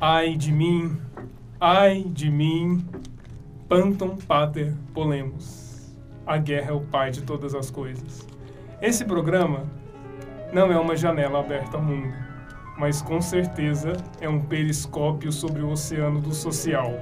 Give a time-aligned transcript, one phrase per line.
[0.00, 1.00] Ai de mim,
[1.60, 2.86] ai de mim,
[3.68, 5.96] pantum pater polemos.
[6.26, 8.26] A guerra é o pai de todas as coisas.
[8.82, 9.64] Esse programa
[10.52, 12.14] não é uma janela aberta ao mundo,
[12.78, 16.92] mas com certeza é um periscópio sobre o oceano do social.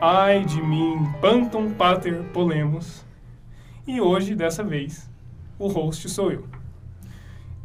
[0.00, 3.04] Ai de mim, pantum pater polemos.
[3.86, 5.10] E hoje, dessa vez,
[5.58, 6.44] o host sou eu.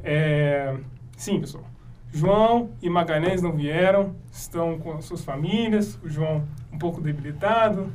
[0.03, 0.77] É...
[1.17, 1.70] Sim, pessoal.
[2.11, 5.97] João e Magalhães não vieram, estão com as suas famílias.
[6.03, 7.91] O João um pouco debilitado,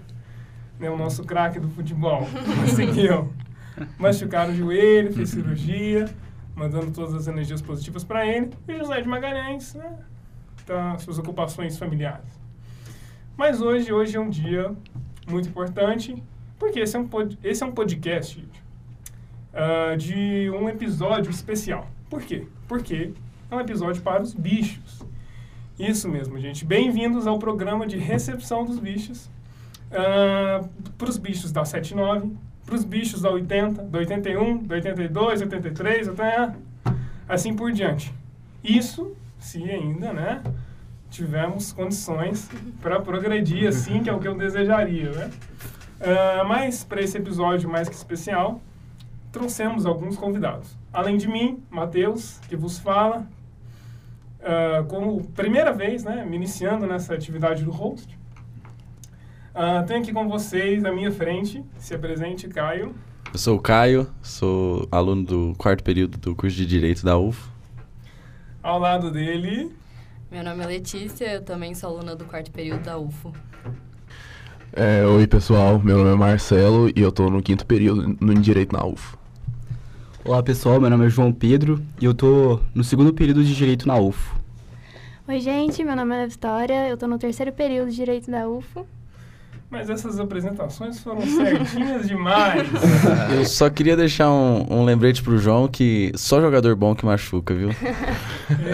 [0.79, 2.27] né, o nosso craque do futebol,
[2.60, 3.33] conseguiu
[3.98, 6.07] machucar o joelho, fez cirurgia,
[6.55, 8.51] mandando todas as energias positivas para ele.
[8.66, 9.98] E José de Magalhães, né,
[10.65, 12.41] tá suas ocupações familiares.
[13.37, 14.74] Mas hoje, hoje é um dia
[15.29, 16.23] muito importante,
[16.59, 18.48] porque esse é um, pod, esse é um podcast
[19.52, 21.87] uh, de um episódio especial.
[22.09, 22.46] Por quê?
[22.66, 23.12] Porque
[23.50, 25.02] é um episódio para os bichos.
[25.78, 26.64] Isso mesmo, gente.
[26.64, 29.30] Bem-vindos ao programa de recepção dos bichos.
[29.90, 32.32] Uh, para os bichos da 79,
[32.65, 36.52] para os bichos da 80, da 81, da 82, 83, até
[37.29, 38.12] assim por diante.
[38.65, 40.43] Isso se ainda, né,
[41.09, 45.30] tivermos condições para progredir assim, que é o que eu desejaria, né?
[46.01, 48.60] Uh, mas para esse episódio mais que especial,
[49.30, 50.76] trouxemos alguns convidados.
[50.93, 53.26] Além de mim, Matheus, que vos fala,
[54.47, 58.16] uh, como primeira vez, né, me iniciando nessa atividade do host.
[59.55, 62.95] Uh, tenho aqui com vocês, à minha frente, se apresente, Caio.
[63.33, 67.50] Eu sou o Caio, sou aluno do quarto período do curso de Direito da UFO.
[68.62, 69.75] Ao lado dele...
[70.31, 73.33] Meu nome é Letícia, eu também sou aluna do quarto período da UFO.
[74.72, 78.77] É, oi, pessoal, meu nome é Marcelo e eu estou no quinto período no Direito
[78.77, 79.17] na UFO.
[80.22, 83.87] Olá, pessoal, meu nome é João Pedro e eu estou no segundo período de Direito
[83.87, 84.35] na UFO.
[85.28, 88.87] Oi, gente, meu nome é Vitória, eu estou no terceiro período de Direito da UFO.
[89.69, 92.69] Mas essas apresentações foram certinhas demais.
[93.37, 97.53] Eu só queria deixar um, um lembrete pro João que só jogador bom que machuca,
[97.53, 97.71] viu?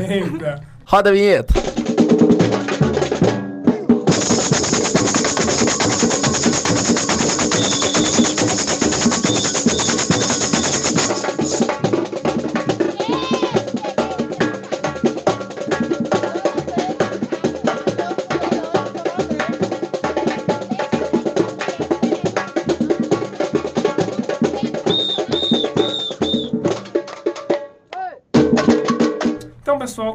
[0.06, 0.62] Eita.
[0.84, 1.54] Roda a vinheta!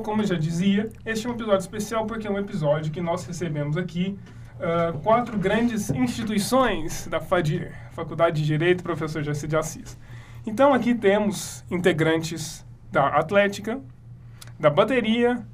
[0.01, 3.25] Como eu já dizia, este é um episódio especial porque é um episódio que nós
[3.25, 4.17] recebemos aqui
[4.57, 9.97] uh, quatro grandes instituições da FADIR, Faculdade de Direito Professor Jacir de Assis.
[10.45, 13.81] Então, aqui temos integrantes da Atlética,
[14.59, 15.45] da Bateria,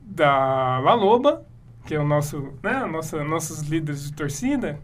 [0.00, 1.44] da La Loba,
[1.86, 4.78] que é o nosso, né, nossa, nossos líderes de torcida,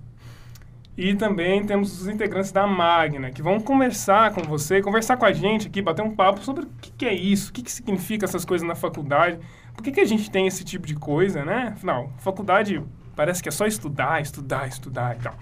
[0.97, 5.33] e também temos os integrantes da Magna, que vão conversar com você, conversar com a
[5.33, 8.27] gente aqui, bater um papo sobre o que, que é isso, o que, que significa
[8.27, 9.39] essas coisas na faculdade,
[9.75, 11.73] por que, que a gente tem esse tipo de coisa, né?
[11.75, 12.83] Afinal, faculdade
[13.17, 15.35] parece que é só estudar, estudar, estudar e tal.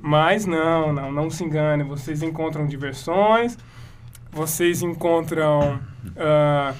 [0.00, 3.56] Mas não, não, não se engane, vocês encontram diversões,
[4.32, 6.76] vocês encontram uh,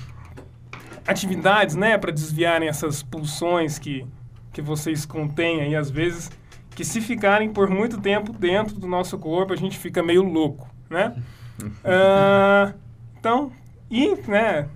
[1.06, 4.04] atividades, né, para desviarem essas pulsões que,
[4.52, 6.30] que vocês contêm aí às vezes
[6.74, 10.68] que se ficarem por muito tempo dentro do nosso corpo, a gente fica meio louco,
[10.88, 11.14] né?
[11.62, 12.74] uh,
[13.18, 13.52] então,
[13.90, 14.68] e, né,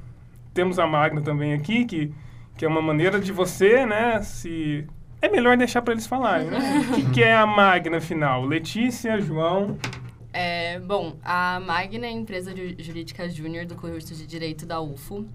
[0.53, 2.13] temos a Magna também aqui, que,
[2.57, 4.87] que é uma maneira de você, né, se...
[5.21, 6.59] É melhor deixar para eles falarem, né?
[6.91, 8.45] O que, que é a Magna, afinal?
[8.45, 9.79] Letícia, João...
[10.39, 15.27] É, bom, a Magna é a empresa jurídica júnior do curso de Direito da UFO.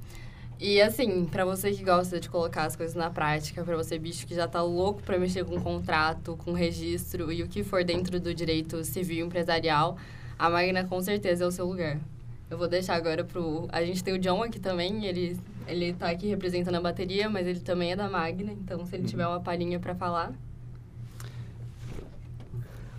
[0.62, 4.28] E assim, para você que gosta de colocar as coisas na prática, para você bicho
[4.28, 8.20] que já tá louco para mexer com contrato, com registro e o que for dentro
[8.20, 9.98] do direito civil empresarial,
[10.38, 12.00] a Magna com certeza é o seu lugar.
[12.48, 15.36] Eu vou deixar agora pro a gente tem o John aqui também, ele
[15.68, 19.08] ele tá aqui representando a bateria, mas ele também é da Magna, então se ele
[19.08, 20.32] tiver uma palhinha para falar.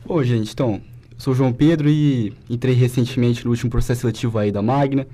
[0.05, 0.82] Bom, gente, então,
[1.17, 5.06] sou o João Pedro e entrei recentemente no último processo seletivo aí da Magna.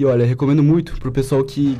[0.00, 1.76] E olha, recomendo muito pro pessoal que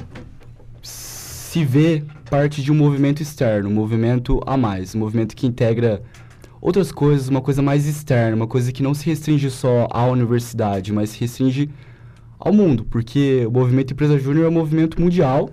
[0.82, 6.02] se vê parte de um movimento externo, um movimento a mais, um movimento que integra
[6.60, 10.92] outras coisas, uma coisa mais externa, uma coisa que não se restringe só à universidade,
[10.92, 11.70] mas se restringe
[12.38, 15.48] ao mundo, porque o movimento Empresa Júnior é um movimento mundial,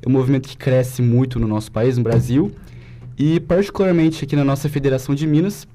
[0.00, 2.50] é um movimento que cresce muito no nosso país, no Brasil,
[3.18, 5.68] e particularmente aqui na nossa Federação de Minas,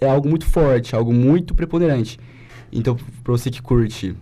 [0.00, 2.18] é algo muito forte, algo muito preponderante.
[2.72, 4.16] Então, para você que curte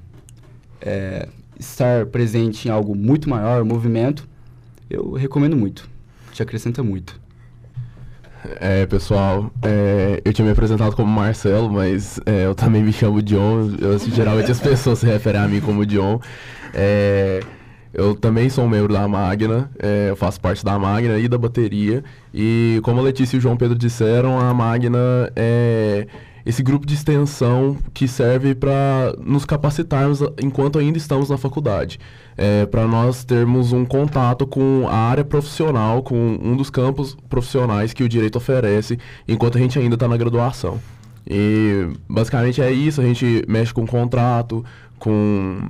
[0.80, 1.28] é,
[1.58, 4.28] estar presente em algo muito maior, movimento,
[4.88, 5.88] eu recomendo muito.
[6.32, 7.20] Te acrescenta muito.
[8.58, 13.22] É, pessoal, é, eu tinha me apresentado como Marcelo, mas é, eu também me chamo
[13.22, 13.76] John.
[13.78, 16.20] Eu, geralmente as pessoas se referem a mim como John.
[16.72, 17.40] É,
[17.92, 21.36] eu também sou um membro da Magna, é, eu faço parte da Magna e da
[21.36, 22.02] bateria.
[22.32, 24.98] E como a Letícia e o João Pedro disseram, a Magna
[25.36, 26.06] é
[26.44, 31.98] esse grupo de extensão que serve para nos capacitarmos enquanto ainda estamos na faculdade.
[32.36, 37.92] É, para nós termos um contato com a área profissional, com um dos campos profissionais
[37.92, 38.98] que o direito oferece
[39.28, 40.80] enquanto a gente ainda está na graduação.
[41.26, 44.64] E basicamente é isso, a gente mexe com contrato,
[44.98, 45.68] com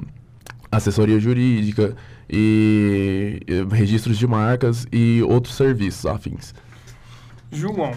[0.71, 1.97] assessoria jurídica
[2.29, 3.41] e,
[3.71, 6.55] registros de marcas e outros serviços afins.
[7.51, 7.93] João,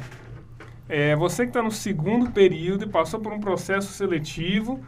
[0.88, 4.80] é, você que está no segundo período e passou por um processo seletivo,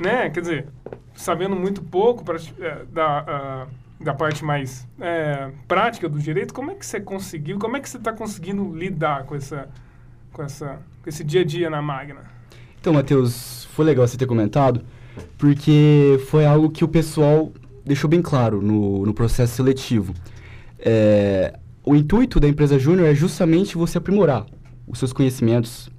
[0.00, 0.28] né?
[0.30, 0.66] Quer dizer,
[1.14, 3.66] sabendo muito pouco pra, é, da,
[4.00, 7.88] da parte mais é, prática do direito, como é que você conseguiu, como é que
[7.88, 9.68] você está conseguindo lidar com, essa,
[10.32, 12.20] com, essa, com esse dia a dia na Magna?
[12.80, 14.82] Então, Matheus, foi legal você ter comentado,
[15.36, 17.52] porque foi algo que o pessoal
[17.84, 20.14] deixou bem claro no, no processo seletivo.
[20.78, 24.46] É, o intuito da empresa júnior é justamente você aprimorar
[24.88, 25.90] os seus conhecimentos,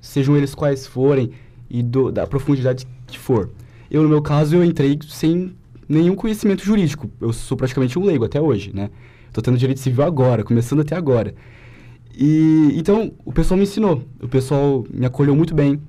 [0.00, 1.30] sejam eles quais forem
[1.68, 3.50] e do, da profundidade que for.
[3.90, 5.54] Eu, no meu caso, eu entrei sem
[5.88, 7.10] nenhum conhecimento jurídico.
[7.20, 8.90] Eu sou praticamente um leigo até hoje, né?
[9.28, 11.34] Estou tendo direito civil agora, começando até agora.
[12.16, 15.80] E então o pessoal me ensinou, o pessoal me acolheu muito bem.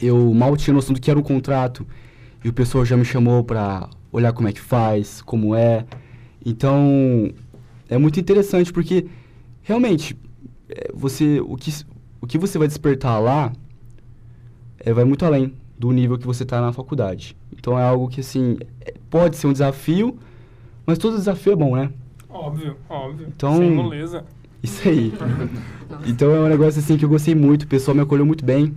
[0.00, 1.86] Eu mal tinha noção do que era um contrato
[2.44, 5.86] e o pessoal já me chamou para olhar como é que faz, como é.
[6.44, 7.32] Então
[7.88, 9.06] é muito interessante porque
[9.62, 10.14] realmente
[10.94, 11.72] você o que
[12.20, 13.52] o que você vai despertar lá
[14.78, 17.36] é, vai muito além do nível que você está na faculdade.
[17.52, 20.18] Então é algo que assim é, pode ser um desafio,
[20.86, 21.90] mas todo desafio é bom, né?
[22.28, 23.28] Óbvio, óbvio.
[23.34, 24.24] Então, Sem moleza.
[24.62, 25.12] Isso aí.
[26.06, 28.74] então é um negócio assim que eu gostei muito, o pessoal me acolheu muito bem.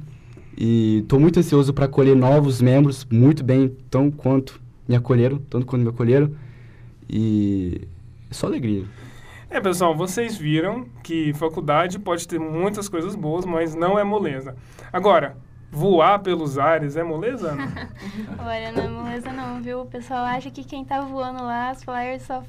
[0.57, 5.65] E estou muito ansioso para acolher novos membros, muito bem, tão quanto me acolheram, tanto
[5.65, 6.31] quanto me acolheram.
[7.09, 7.87] E
[8.29, 8.83] é só alegria.
[9.51, 14.55] É, pessoal, vocês viram que faculdade pode ter muitas coisas boas, mas não é moleza.
[14.93, 15.35] Agora,
[15.71, 17.57] voar pelos ares é moleza?
[18.37, 19.81] Olha, não é moleza não, viu?
[19.81, 22.43] O pessoal acha que quem tá voando lá, os flyers só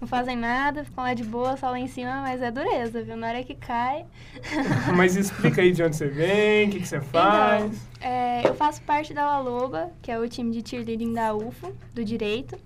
[0.00, 3.16] não fazem nada, ficam lá de boa, só lá em cima, mas é dureza, viu?
[3.16, 4.04] Na hora que cai...
[4.96, 7.64] mas explica aí de onde você vem, o que, que você faz.
[7.64, 11.74] Então, é, eu faço parte da Laloba, que é o time de cheerleading da UFO,
[11.92, 12.56] do Direito.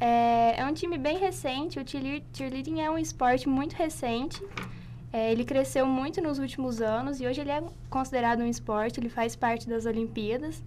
[0.00, 4.42] É, é um time bem recente, o cheerleading é um esporte muito recente.
[5.12, 9.08] É, ele cresceu muito nos últimos anos e hoje ele é considerado um esporte, ele
[9.08, 10.62] faz parte das Olimpíadas.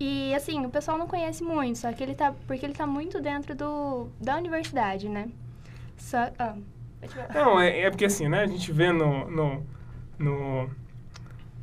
[0.00, 2.32] E assim, o pessoal não conhece muito, só que ele tá.
[2.46, 5.28] Porque ele tá muito dentro do, da universidade, né?
[5.96, 6.30] Só.
[6.38, 6.54] Ah,
[7.34, 8.42] não, é, é porque assim, né?
[8.42, 9.66] A gente vê no, no,
[10.18, 10.70] no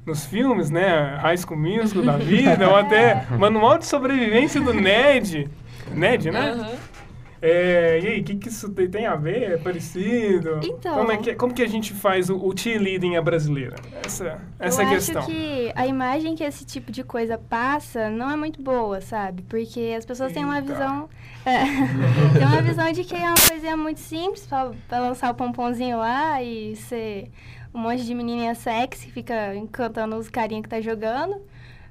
[0.05, 1.15] nos filmes, né?
[1.15, 5.49] High School Musical da vida, ou até Manual de Sobrevivência do Ned.
[5.91, 6.53] Ned, né?
[6.53, 6.95] Uhum.
[7.41, 9.51] É, e aí, o que, que isso tem, tem, a ver?
[9.51, 10.61] É parecido?
[10.63, 10.95] Então...
[10.95, 13.75] Como, é que, como que a gente faz o, o cheerleading à brasileira?
[14.03, 15.15] Essa, essa eu é a questão.
[15.15, 18.99] Eu acho que a imagem que esse tipo de coisa passa não é muito boa,
[18.99, 19.43] sabe?
[19.43, 20.39] Porque as pessoas Eita.
[20.39, 21.07] têm uma visão...
[21.45, 21.65] É,
[22.35, 25.97] tem uma visão de que é uma coisinha muito simples pra, pra lançar o pomponzinho
[25.99, 27.29] lá e ser
[27.71, 31.39] um monte de menininha sexy que fica encantando os carinha que tá jogando.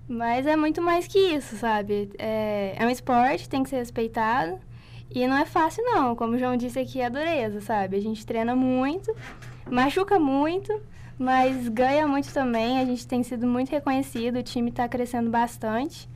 [0.08, 2.10] Mas é muito mais que isso, sabe?
[2.18, 4.58] É, é um esporte, tem que ser respeitado.
[5.10, 6.14] E não é fácil, não.
[6.14, 7.96] Como o João disse aqui, é dureza, sabe?
[7.96, 9.14] A gente treina muito,
[9.70, 10.72] machuca muito,
[11.18, 12.78] mas ganha muito também.
[12.80, 16.08] A gente tem sido muito reconhecido, o time está crescendo bastante.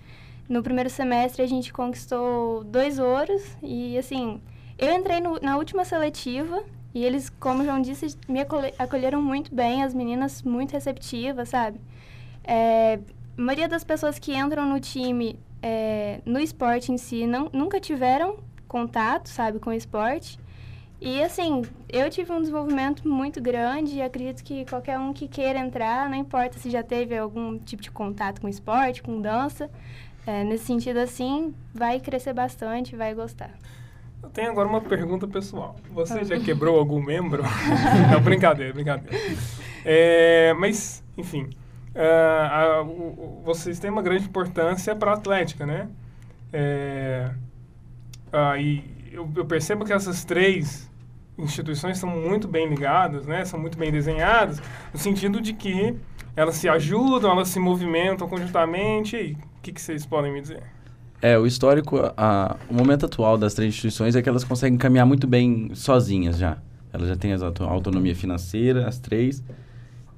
[0.48, 3.42] No primeiro semestre, a gente conquistou dois ouros.
[3.62, 4.40] E, assim,
[4.78, 6.62] eu entrei no, na última seletiva
[6.94, 8.40] e eles, como o João disse, me
[8.78, 9.82] acolheram muito bem.
[9.82, 11.80] As meninas muito receptivas, sabe?
[12.42, 12.98] É,
[13.38, 17.78] a maioria das pessoas que entram no time, é, no esporte em si, não, nunca
[17.78, 20.38] tiveram contato, sabe, com o esporte.
[21.00, 25.60] E assim, eu tive um desenvolvimento muito grande e acredito que qualquer um que queira
[25.60, 29.70] entrar, não importa se já teve algum tipo de contato com esporte, com dança,
[30.26, 33.52] é, nesse sentido assim, vai crescer bastante, vai gostar.
[34.20, 35.76] Eu tenho agora uma pergunta pessoal.
[35.92, 37.44] Você já quebrou algum membro?
[38.10, 39.16] não, brincadeira, brincadeira.
[39.84, 41.48] É, mas, enfim,
[41.98, 45.88] uh, uh, vocês têm uma grande importância para a Atlética, né?
[46.52, 47.30] É,
[49.12, 50.90] eu, eu, percebo que essas três
[51.36, 53.44] instituições são muito bem ligadas, né?
[53.44, 54.60] São muito bem desenhadas,
[54.92, 55.94] no sentido de que
[56.36, 59.36] elas se ajudam, elas se movimentam conjuntamente.
[59.58, 60.62] O que, que vocês podem me dizer?
[61.20, 65.04] É, o histórico, a- o momento atual das três instituições é que elas conseguem caminhar
[65.04, 66.58] muito bem sozinhas já.
[66.92, 69.42] Elas já têm a auto- autonomia financeira, as três.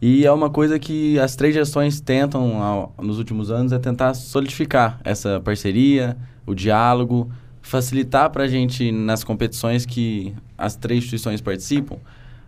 [0.03, 4.15] E é uma coisa que as três gestões tentam, ao- nos últimos anos, é tentar
[4.15, 6.17] solidificar essa parceria,
[6.47, 7.31] o diálogo,
[7.61, 11.99] facilitar para a gente nas competições que as três instituições participam.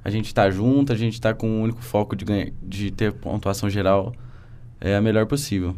[0.02, 3.12] A gente está junto, a gente está com o único foco de, ganhar, de ter
[3.12, 4.12] pontuação geral
[4.80, 5.76] é a melhor possível.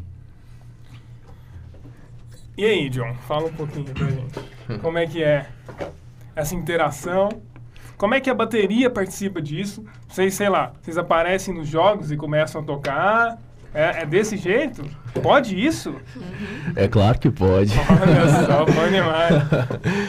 [2.57, 4.79] E aí, John, fala um pouquinho pra gente.
[4.81, 5.49] Como é que é
[6.37, 7.29] essa interação?
[7.97, 9.85] Como é que a bateria participa disso?
[10.09, 13.39] Vocês, sei lá, vocês aparecem nos jogos e começam a tocar?
[13.73, 14.85] É, é desse jeito?
[15.23, 15.95] Pode isso?
[16.75, 17.73] É claro que pode.
[17.79, 19.35] Olha só, bom demais.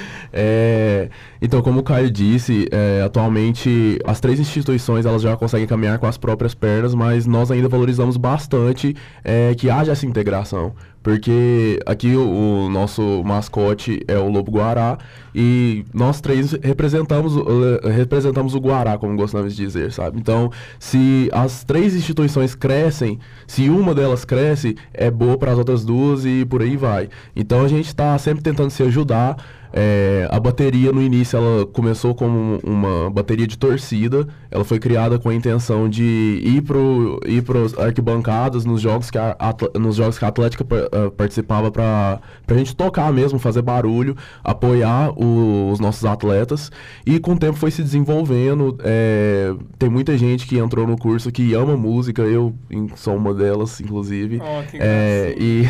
[0.38, 1.08] É,
[1.42, 6.08] então, como o Caio disse, é, atualmente as três instituições elas já conseguem caminhar com
[6.08, 8.94] as próprias pernas, mas nós ainda valorizamos bastante
[9.24, 10.74] é, que haja essa integração.
[11.06, 14.98] Porque aqui o, o nosso mascote é o Lobo Guará
[15.36, 20.18] e nós três representamos, eh, representamos o Guará, como gostamos de dizer, sabe?
[20.18, 25.84] Então, se as três instituições crescem, se uma delas cresce, é boa para as outras
[25.84, 27.10] duas e por aí vai.
[27.36, 29.38] Então a gente está sempre tentando se ajudar.
[29.78, 34.26] É, a bateria no início ela começou como uma bateria de torcida.
[34.50, 39.18] Ela foi criada com a intenção de ir pro ir pros arquibancadas nos jogos que
[39.18, 39.36] a,
[39.78, 45.12] nos jogos que a Atlética ah, participava para a gente tocar mesmo, fazer barulho, apoiar
[45.22, 46.72] o- os nossos atletas.
[47.06, 48.78] E com o tempo foi se desenvolvendo.
[48.82, 52.22] é, tem muita gente que entrou no curso que ama música.
[52.22, 52.56] Eu
[52.96, 54.40] sou uma delas, inclusive.
[54.72, 55.64] Que É, e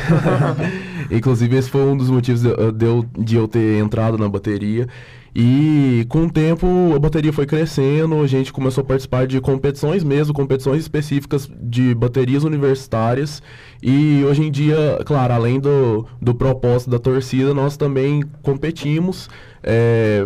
[1.09, 4.87] inclusive esse foi um dos motivos de, de eu, de eu ter entrado na bateria.
[5.37, 10.01] E com o tempo a bateria foi crescendo, a gente começou a participar de competições
[10.01, 13.43] mesmo, competições específicas de baterias universitárias.
[13.83, 19.29] E hoje em dia, claro, além do, do propósito da torcida, nós também competimos.
[19.61, 20.25] É,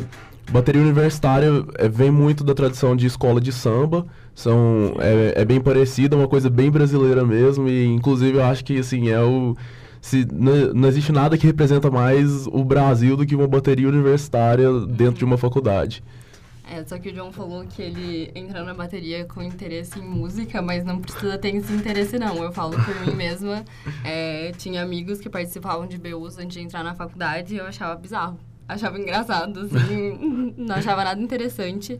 [0.52, 1.50] bateria universitária
[1.80, 4.06] é, vem muito da tradição de escola de samba.
[4.36, 7.68] São, é, é bem parecida, uma coisa bem brasileira mesmo.
[7.68, 9.56] E inclusive eu acho que assim, é o.
[10.02, 15.20] Se, não, existe nada que representa mais o Brasil do que uma bateria universitária dentro
[15.20, 16.04] de uma faculdade.
[16.72, 20.62] É, só que o John falou que ele entrou na bateria com interesse em música,
[20.62, 22.44] mas não precisa ter esse interesse, não.
[22.44, 23.66] Eu falo por mim mesma.
[24.06, 27.96] é, tinha amigos que participavam de BUs antes de entrar na faculdade e eu achava
[27.96, 28.40] bizarro.
[28.68, 32.00] Achava engraçado, assim, não achava nada interessante.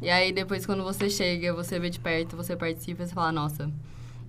[0.00, 3.68] E aí, depois, quando você chega, você vê de perto, você participa, você fala, nossa,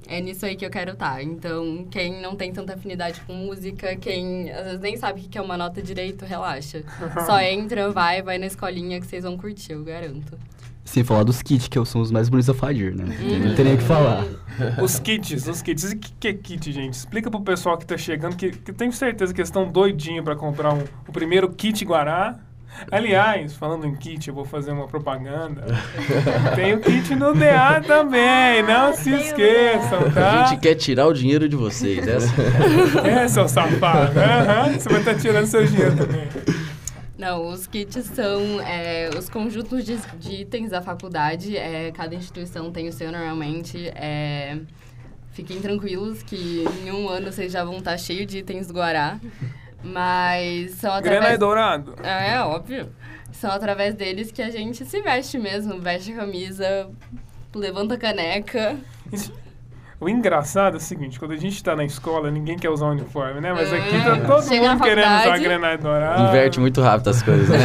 [0.07, 1.21] é nisso aí que eu quero estar.
[1.23, 5.37] Então, quem não tem tanta afinidade com música, quem às vezes nem sabe o que
[5.37, 6.83] é uma nota direito, relaxa.
[7.25, 10.37] Só entra, vai, vai na escolinha que vocês vão curtir, eu garanto.
[10.85, 13.05] Sem falar dos kits, que são os mais bonitos da Fadir, né?
[13.05, 14.23] Não tem nem o que falar.
[14.81, 15.91] Os kits, os kits.
[15.91, 16.93] E o que, que é kit, gente?
[16.93, 20.23] Explica pro pessoal que tá chegando, que, que eu tenho certeza que eles estão doidinhos
[20.23, 22.39] pra comprar um, o primeiro kit Guará.
[22.91, 25.63] Aliás, falando em kit, eu vou fazer uma propaganda.
[26.55, 30.45] Tem o kit no DA também, não se Tem o esqueçam, A tá?
[30.45, 32.07] gente quer tirar o dinheiro de vocês.
[32.07, 32.33] Essa...
[33.05, 34.19] É, seu safado.
[34.19, 36.27] Aham, Você vai estar tirando seu dinheiro também.
[37.17, 41.55] Não, os kits são é, os conjuntos de, de itens da faculdade.
[41.55, 43.87] É, cada instituição tem o seu normalmente.
[43.95, 44.57] É,
[45.31, 49.17] fiquem tranquilos que em um ano vocês já vão estar cheios de itens do Guará.
[49.83, 51.39] Mas são Grana é através...
[51.39, 51.95] dourado.
[52.03, 52.89] É, óbvio.
[53.31, 55.79] São através deles que a gente se veste mesmo.
[55.79, 56.89] Veste a camisa,
[57.53, 58.77] levanta a caneca.
[59.99, 63.39] O engraçado é o seguinte, quando a gente tá na escola, ninguém quer usar uniforme,
[63.39, 63.53] né?
[63.53, 64.19] Mas aqui tá É.
[64.19, 65.43] todo Chega mundo querendo usar faculdade.
[65.43, 66.21] granada dourada.
[66.23, 67.47] Inverte muito rápido as coisas.
[67.47, 67.57] né?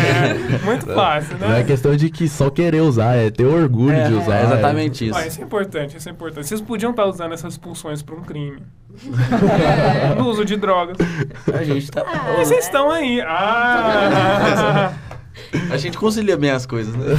[0.63, 1.65] É, muito fácil, Não é né?
[1.65, 4.37] questão de que só querer usar, é ter orgulho É, de usar.
[4.39, 5.19] é exatamente isso.
[5.19, 6.47] Ó, isso é importante, isso é importante.
[6.47, 8.63] Vocês podiam estar usando essas pulsões pra um crime.
[9.01, 10.15] É.
[10.15, 10.97] No uso de drogas.
[11.53, 12.05] A gente tá.
[12.37, 13.21] Mas vocês estão aí.
[13.23, 14.93] Ah!
[15.71, 17.07] A gente concilia bem as coisas, né?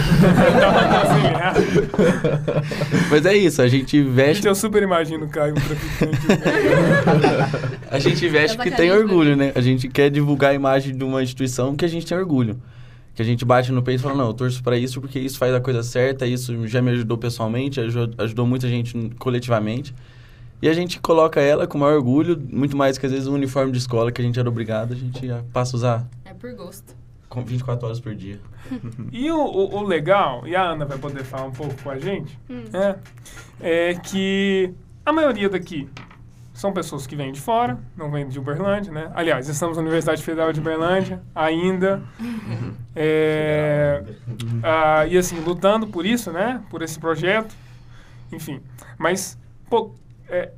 [3.09, 4.35] Mas é isso, a gente veste.
[4.35, 6.17] Gente, eu super imagino o Caio, um traficante.
[7.89, 9.51] A gente veste porque tem orgulho, né?
[9.55, 12.59] A gente quer divulgar a imagem de uma instituição que a gente tem orgulho.
[13.13, 15.37] Que a gente bate no peito e fala, não, eu torço pra isso porque isso
[15.37, 19.93] faz a coisa certa, isso já me ajudou pessoalmente, aju- ajudou muita gente coletivamente.
[20.61, 23.71] E a gente coloca ela com maior orgulho, muito mais que às vezes o uniforme
[23.71, 26.53] de escola que a gente era obrigado, a gente já passa a usar É por
[26.53, 26.95] gosto.
[27.31, 28.39] Com 24 horas por dia.
[29.11, 31.97] E o, o- o legal, e a Ana vai poder falar um pouco com a
[31.97, 32.65] gente, Hum.
[32.73, 34.71] é, é que
[35.05, 35.89] a maioria daqui
[36.53, 39.11] são pessoas que vêm de fora, não vêm de Uberlândia, né?
[39.15, 42.03] Aliás, estamos na Universidade Federal de Uberlândia ainda.
[42.95, 44.03] É,
[44.61, 46.61] ah, e assim, lutando por isso, né?
[46.69, 47.55] Por esse projeto.
[48.31, 48.61] Enfim.
[48.97, 49.95] Mas, pô,
[50.27, 50.51] é,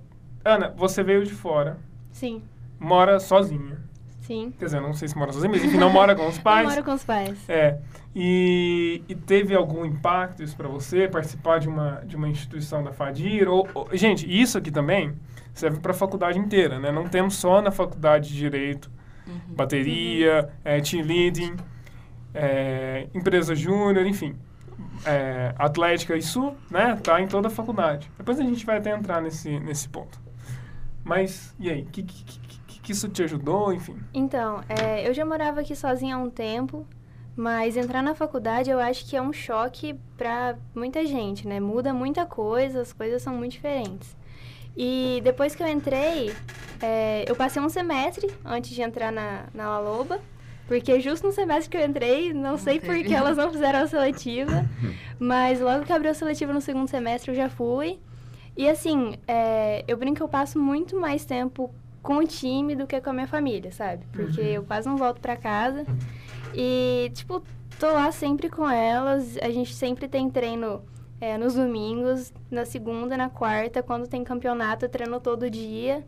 [0.43, 1.77] Ana, você veio de fora,
[2.11, 2.41] Sim,
[2.79, 3.77] mora sozinha.
[4.25, 4.53] Sim.
[4.57, 6.67] Quer dizer, não sei se mora sozinha, mas enfim, não mora com os Eu pais.
[6.69, 7.37] moro com os pais.
[7.49, 7.77] É.
[8.15, 12.91] E, e teve algum impacto isso para você, participar de uma, de uma instituição da
[12.93, 13.49] FADIR?
[13.49, 15.13] Ou, ou- gente, isso aqui também
[15.53, 16.91] serve para a faculdade inteira, né?
[16.91, 18.89] Não temos só na faculdade de Direito,
[19.47, 21.55] bateria, é, team leading,
[22.33, 24.35] é, empresa júnior, enfim.
[25.05, 28.09] É, atlética, isso né, tá em toda a faculdade.
[28.17, 30.19] Depois a gente vai até entrar nesse, nesse ponto.
[31.03, 31.83] Mas, e aí?
[31.85, 32.52] Que, que, que,
[32.83, 33.95] que- isso te ajudou, enfim?
[34.13, 36.85] Então, é, eu já morava aqui sozinha há um tempo,
[37.35, 41.59] mas entrar na faculdade eu acho que é um choque pra muita gente, né?
[41.59, 44.15] Muda muita coisa, as coisas são muito diferentes.
[44.77, 46.33] E depois que eu entrei,
[46.81, 50.19] é, eu passei um semestre antes de entrar na, na La Loba,
[50.67, 53.87] porque justo no semestre que eu entrei, não, sei por que elas não fizeram a
[53.87, 54.65] seletiva,
[55.19, 57.99] mas logo que abriu a seletiva no segundo semestre eu já fui.
[58.55, 61.73] E assim, é, eu brinco que eu passo muito mais tempo
[62.03, 64.05] com o time do que com a minha família, sabe?
[64.11, 65.85] Porque eu quase não volto pra casa.
[66.53, 67.41] E, tipo,
[67.79, 69.37] tô lá sempre com elas.
[69.37, 70.83] A gente sempre tem treino
[71.21, 76.05] é, nos domingos, na segunda, na quarta, quando tem campeonato, eu treino todo dia.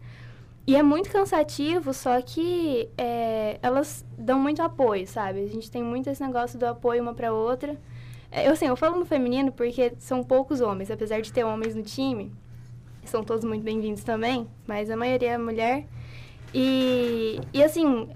[0.67, 5.43] E é muito cansativo, só que é, elas dão muito apoio, sabe?
[5.43, 7.79] A gente tem muito esse negócio do apoio uma pra outra.
[8.29, 11.73] É, eu, assim, eu falo no feminino porque são poucos homens, apesar de ter homens
[11.73, 12.33] no time.
[13.05, 15.85] São todos muito bem-vindos também, mas a maioria é mulher.
[16.53, 18.09] E, e assim,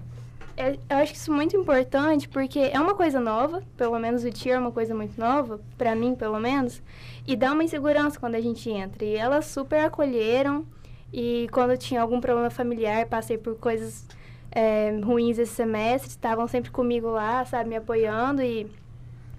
[0.56, 4.52] é- eu acho isso muito importante porque é uma coisa nova, pelo menos o tio
[4.52, 6.82] é uma coisa muito nova, pra mim pelo menos,
[7.26, 9.04] e dá uma insegurança quando a gente entra.
[9.04, 10.66] E elas super acolheram,
[11.12, 14.06] e quando eu tinha algum problema familiar, passei por coisas
[14.50, 18.66] é, ruins esse semestre, estavam sempre comigo lá, sabe, me apoiando e,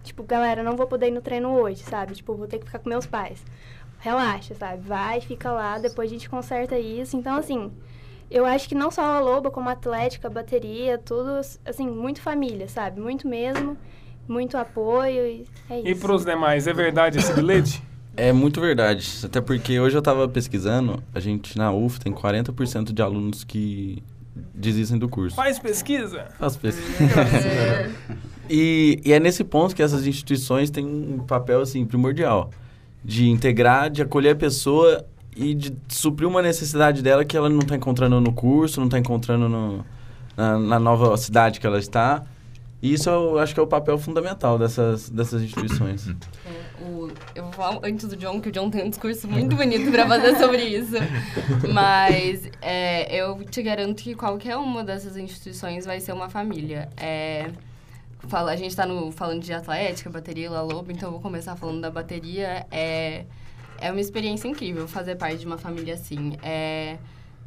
[0.04, 2.14] tipo, galera, não vou poder ir no treino hoje, sabe?
[2.14, 3.44] Tipo, vou ter que ficar com meus pais.
[4.02, 4.82] Relaxa, sabe?
[4.82, 7.16] Vai, fica lá, depois a gente conserta isso.
[7.16, 7.72] Então, assim,
[8.32, 12.20] eu acho que não só a Loba, como a Atlética, a bateria, tudo, assim, muito
[12.20, 13.00] família, sabe?
[13.00, 13.78] Muito mesmo,
[14.28, 15.88] muito apoio e é isso.
[15.88, 17.84] E para os demais, é verdade esse bilhete?
[18.18, 19.08] É muito verdade.
[19.24, 24.02] Até porque hoje eu tava pesquisando, a gente na UF tem 40% de alunos que
[24.36, 25.36] desistem do curso.
[25.36, 26.28] Faz pesquisa?
[26.40, 26.98] Faço pesquisa.
[28.54, 32.50] E, e é nesse ponto que essas instituições têm um papel assim primordial
[33.04, 37.60] de integrar, de acolher a pessoa e de suprir uma necessidade dela que ela não
[37.60, 39.86] está encontrando no curso, não está encontrando no-
[40.38, 42.24] na, na nova cidade que ela está.
[42.82, 46.10] E isso eu acho que é o papel fundamental dessas, dessas instituições.
[46.10, 49.56] É, o- eu vou falar antes do John, que o John tem um discurso muito
[49.56, 50.96] bonito pra fazer sobre isso.
[51.72, 56.90] Mas é, eu te garanto que qualquer uma dessas instituições vai ser uma família.
[56.98, 57.50] É,
[58.28, 61.56] fala, a gente tá no, falando de atlética, bateria, La Lobo, então eu vou começar
[61.56, 62.66] falando da bateria.
[62.72, 63.26] É,
[63.80, 66.38] é uma experiência incrível fazer parte de uma família assim.
[66.44, 66.98] É,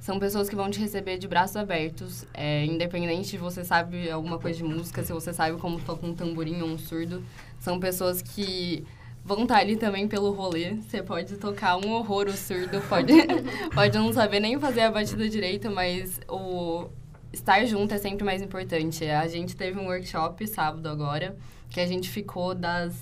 [0.01, 4.39] são pessoas que vão te receber de braços abertos, é, independente de você sabe alguma
[4.39, 7.25] coisa de música, se você sabe como toca um tamborim ou um surdo.
[7.59, 8.85] São pessoas que
[9.25, 10.75] vão estar ali também pelo rolê.
[10.75, 13.15] Você pode tocar um horror o surdo, pode,
[13.75, 16.89] pode não saber nem fazer a batida direita, mas o
[17.35, 19.05] estar junto é sempre mais importante.
[19.05, 21.37] A gente teve um workshop sábado agora,
[21.69, 22.95] que a gente ficou das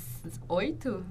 [0.48, 1.04] oito?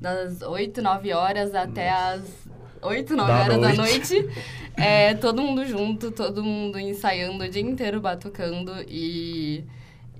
[0.00, 2.48] Das oito, nove horas até as
[2.80, 4.14] oito, nove Da horas da noite.
[4.14, 4.28] noite.
[4.80, 9.64] É, todo mundo junto, todo mundo ensaiando o dia inteiro, batucando e...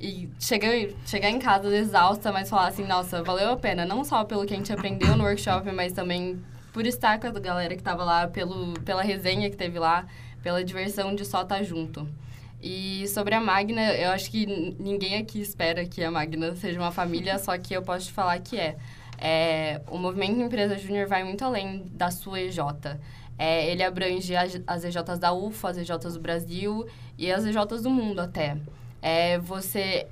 [0.00, 0.72] E chegar,
[1.06, 3.86] chegar em casa exausta, mas falar assim, nossa, valeu a pena.
[3.86, 6.40] Não só pelo que a gente aprendeu no workshop, mas também
[6.72, 10.06] por estar com a galera que tava lá, pelo, pela resenha que teve lá,
[10.42, 12.08] pela diversão de só estar junto.
[12.60, 14.44] E sobre a Magna, eu acho que
[14.78, 18.38] ninguém aqui espera que a Magna seja uma família, só que eu posso te falar
[18.40, 18.76] que é.
[19.20, 22.58] É, o movimento Empresa Júnior vai muito além da sua EJ.
[23.36, 27.82] É, ele abrange as, as EJs da UFA, as EJs do Brasil e as EJs
[27.82, 28.56] do mundo até.
[29.00, 30.06] É, você...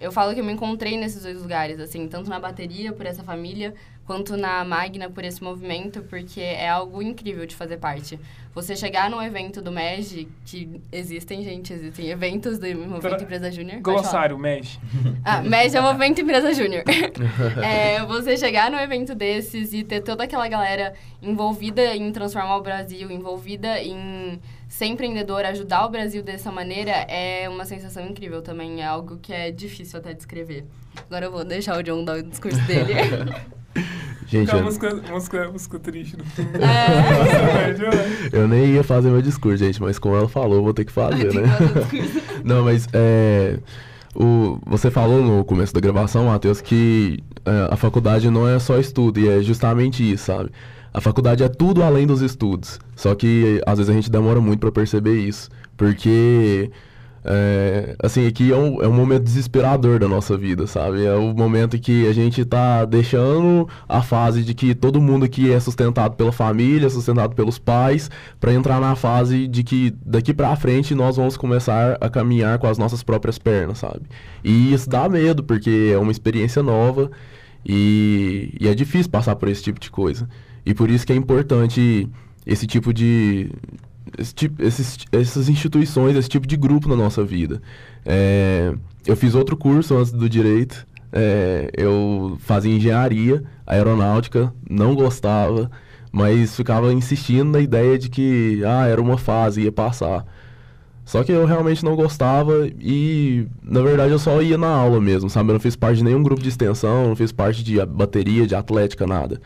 [0.00, 3.22] Eu falo que eu me encontrei nesses dois lugares, assim, tanto na bateria, por essa
[3.22, 3.74] família,
[4.06, 8.18] quanto na Magna, por esse movimento, porque é algo incrível de fazer parte.
[8.54, 13.50] Você chegar num evento do MEG, que existem, gente, existem eventos do Movimento Tra- Empresa
[13.50, 13.80] Júnior.
[13.80, 14.78] Glossário, mexe.
[15.24, 16.84] Ah, MEG é o Movimento Empresa Júnior.
[17.64, 22.62] é, você chegar num evento desses e ter toda aquela galera envolvida em transformar o
[22.62, 24.38] Brasil, envolvida em
[24.68, 28.82] ser empreendedor, ajudar o Brasil dessa maneira, é uma sensação incrível também.
[28.82, 30.64] É algo que é difícil até descrever.
[31.06, 32.92] Agora eu vou deixar o John dar o discurso dele.
[34.26, 36.48] Gente, Fica eu, música, música, música triste no fundo.
[36.56, 37.76] É.
[38.32, 41.32] eu nem ia fazer meu discurso, gente, mas como ela falou, vou ter que fazer,
[41.32, 41.42] né?
[42.42, 43.58] Não, mas é,
[44.14, 48.78] o, você falou no começo da gravação, Matheus, que é, a faculdade não é só
[48.78, 50.50] estudo, e é justamente isso, sabe?
[50.92, 52.78] A faculdade é tudo além dos estudos.
[52.94, 55.50] Só que às vezes a gente demora muito pra perceber isso.
[55.76, 56.70] Porque
[57.26, 61.06] É, assim, aqui é um, é um momento desesperador da nossa vida, sabe?
[61.06, 65.50] É o momento que a gente tá deixando a fase de que todo mundo aqui
[65.50, 70.54] é sustentado pela família, sustentado pelos pais, para entrar na fase de que daqui para
[70.54, 74.02] frente nós vamos começar a caminhar com as nossas próprias pernas, sabe?
[74.44, 77.10] E isso dá medo, porque é uma experiência nova
[77.64, 80.28] e, e é difícil passar por esse tipo de coisa.
[80.66, 82.06] E por isso que é importante
[82.46, 83.50] esse tipo de,
[84.18, 87.60] esse tipo, esses, essas instituições, esse tipo de grupo na nossa vida.
[88.04, 88.74] É,
[89.06, 90.86] eu fiz outro curso antes do direito.
[91.12, 95.70] É, eu fazia engenharia aeronáutica, não gostava,
[96.10, 100.26] mas ficava insistindo na ideia de que ah, era uma fase, ia passar.
[101.04, 105.28] Só que eu realmente não gostava e, na verdade, eu só ia na aula mesmo,
[105.28, 105.50] sabe?
[105.50, 108.54] Eu não fiz parte de nenhum grupo de extensão, não fiz parte de bateria, de
[108.54, 109.40] atlética, nada.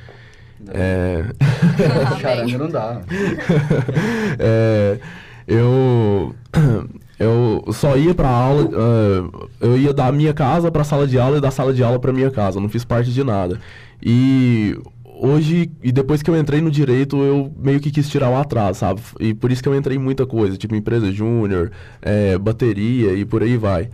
[0.69, 1.25] É...
[2.21, 3.01] Charanga não dá.
[4.39, 4.99] é,
[5.47, 6.35] eu,
[7.19, 11.39] eu só ia pra aula, uh, eu ia da minha casa pra sala de aula
[11.39, 13.59] e da sala de aula pra minha casa, não fiz parte de nada.
[14.03, 18.37] E hoje, e depois que eu entrei no direito, eu meio que quis tirar o
[18.37, 19.01] atraso, sabe?
[19.19, 23.25] E por isso que eu entrei em muita coisa, tipo empresa júnior, é, bateria e
[23.25, 23.91] por aí vai.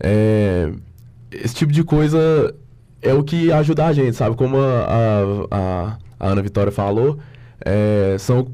[0.00, 0.70] É,
[1.30, 2.54] esse tipo de coisa
[3.04, 4.34] é o que ajuda a gente, sabe?
[4.34, 7.18] Como a, a, a Ana Vitória falou,
[7.60, 8.46] é, são,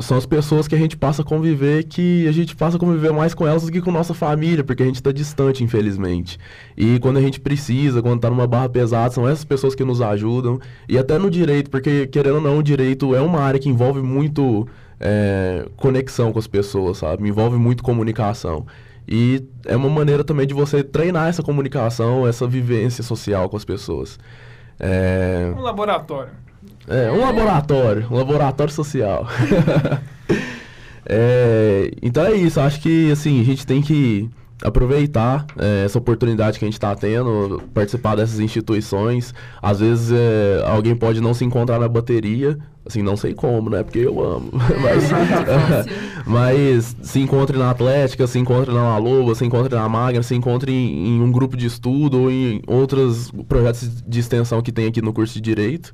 [0.00, 3.12] são as pessoas que a gente passa a conviver, que a gente passa a conviver
[3.12, 6.38] mais com elas do que com nossa família, porque a gente está distante, infelizmente.
[6.76, 10.00] E quando a gente precisa, quando está numa barra pesada, são essas pessoas que nos
[10.00, 10.58] ajudam.
[10.88, 14.02] E até no direito, porque querendo ou não, o direito é uma área que envolve
[14.02, 14.66] muito
[14.98, 17.28] é, conexão com as pessoas, sabe?
[17.28, 18.66] Envolve muito comunicação.
[19.08, 23.64] E é uma maneira também de você treinar essa comunicação, essa vivência social com as
[23.64, 24.18] pessoas.
[24.78, 25.50] É...
[25.56, 26.32] Um laboratório.
[26.86, 29.26] É, um laboratório, um laboratório social.
[31.06, 34.28] é, então é isso, acho que assim, a gente tem que
[34.62, 39.34] aproveitar é, essa oportunidade que a gente está tendo, participar dessas instituições.
[39.62, 43.82] Às vezes é, alguém pode não se encontrar na bateria, assim, não sei como, né?
[43.82, 44.50] Porque eu amo.
[44.82, 45.10] mas,
[46.26, 50.72] mas se encontre na Atlética, se encontre na Loba, se encontre na Magna, se encontre
[50.72, 55.00] em, em um grupo de estudo ou em outros projetos de extensão que tem aqui
[55.00, 55.92] no curso de Direito.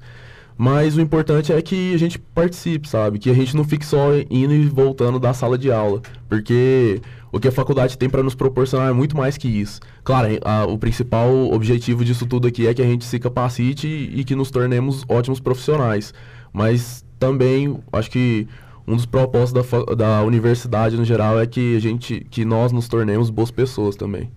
[0.57, 3.19] Mas o importante é que a gente participe, sabe?
[3.19, 6.01] Que a gente não fique só indo e voltando da sala de aula.
[6.29, 7.01] Porque
[7.35, 9.81] o que a faculdade tem para nos proporcionar é muito mais que isso.
[10.05, 14.23] Claro, a, o principal objetivo disso tudo aqui é que a gente se capacite e,
[14.23, 16.15] que nos tornemos ótimos profissionais.
[16.53, 18.47] Mas também acho que
[18.87, 22.87] um dos propósitos da, da universidade no geral é que a gente, que nós nos
[22.87, 24.31] tornemos boas pessoas também.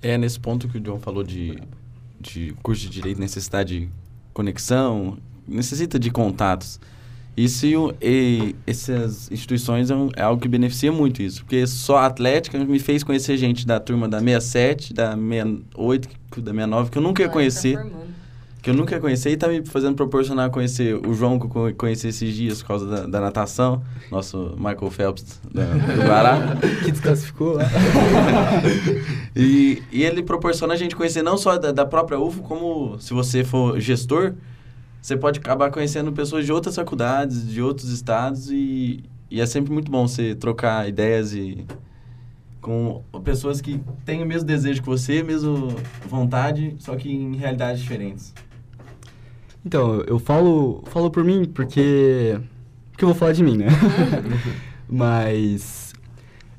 [0.00, 1.58] É nesse ponto que o John falou de,
[2.20, 3.88] de curso de direito, necessidade de
[4.32, 6.78] conexão, necessita de contatos.
[7.40, 11.42] Isso e, essas instituições é, um, é, algo que beneficia muito isso.
[11.42, 16.52] Porque só a Atlética me fez conhecer gente da turma da 67, da 68, da
[16.52, 17.78] 69, que eu nunca ia conhecer.
[17.78, 18.10] Tá
[18.62, 21.74] que eu nunca ia conhecer e tá me fazendo proporcionar conhecer o João que eu
[21.74, 26.56] conheci esses dias por causa da, da natação, nosso Michael Phelps da, do Guará.
[26.84, 27.64] que desclassificou lá.
[29.34, 33.14] e, e ele proporciona a gente conhecer não só da, da própria UFO, como se
[33.14, 34.34] você for gestor,
[35.00, 39.72] você pode acabar conhecendo pessoas de outras faculdades, de outros estados e, e é sempre
[39.72, 41.66] muito bom você trocar ideias e
[42.60, 45.74] com pessoas que têm o mesmo desejo que você, mesmo
[46.06, 48.34] vontade, só que em realidades diferentes.
[49.64, 52.38] Então, eu falo, falo por mim porque
[52.92, 53.66] porque eu vou falar de mim, né?
[54.86, 55.94] Mas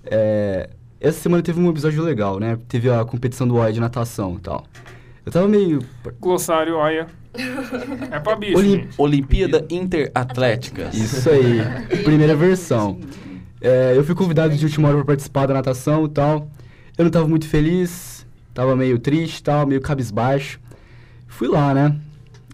[0.03, 2.57] é, essa semana teve um episódio legal, né?
[2.67, 4.65] Teve a competição do OIA de natação e tal.
[5.23, 5.79] Eu tava meio
[6.19, 7.07] Glossário OIA.
[8.11, 8.57] É pra bicho.
[8.57, 10.89] Olim Olimpíada Interatlética.
[10.93, 11.61] Isso aí.
[12.03, 12.99] Primeira versão.
[13.61, 16.49] É, eu fui convidado de última hora para participar da natação e tal.
[16.97, 20.59] Eu não tava muito feliz, tava meio triste e tal, meio cabisbaixo.
[21.27, 21.95] Fui lá, né?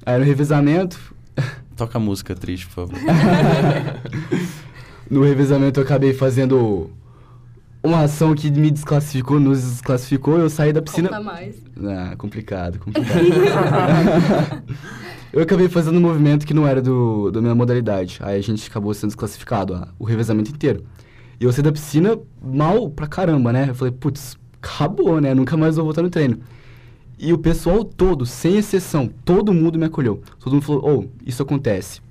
[0.05, 0.99] Aí no revezamento.
[1.75, 2.99] Toca música triste, por favor.
[5.09, 6.91] no revezamento eu acabei fazendo
[7.83, 11.09] uma ação que me desclassificou, nos desclassificou, eu saí da piscina.
[11.09, 11.55] Conta mais.
[11.83, 13.19] Ah, complicado, complicado.
[15.31, 18.19] eu acabei fazendo um movimento que não era do, da minha modalidade.
[18.21, 20.83] Aí a gente acabou sendo desclassificado, o revezamento inteiro.
[21.39, 23.69] E eu saí da piscina mal pra caramba, né?
[23.69, 25.33] Eu falei, putz, acabou, né?
[25.33, 26.39] Nunca mais vou voltar no treino.
[27.19, 30.21] E o pessoal todo, sem exceção, todo mundo me acolheu.
[30.39, 32.01] Todo mundo falou, oh, isso acontece.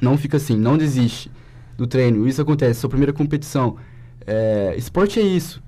[0.00, 1.30] Não fica assim, não desiste
[1.76, 2.26] do treino.
[2.26, 3.76] Isso acontece, sua primeira competição.
[4.32, 5.60] É, esporte é isso.